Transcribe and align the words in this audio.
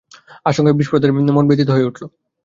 আশঙ্কায় 0.45 0.77
বিপ্রদাসের 0.77 1.13
মন 1.35 1.45
ব্যথিত 1.49 1.69
হয়ে 1.71 1.87
উঠল। 1.89 2.03